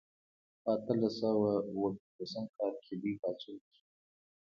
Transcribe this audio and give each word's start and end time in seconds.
په 0.61 0.69
اتلس 0.75 1.13
سوه 1.21 1.49
او 1.57 1.61
اووه 1.69 1.89
پنځوسم 1.99 2.45
کال 2.57 2.73
کې 2.83 2.93
لوی 2.99 3.13
پاڅون 3.21 3.55
وشو. 3.61 3.81